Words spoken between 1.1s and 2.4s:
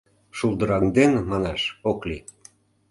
манаш ок лий.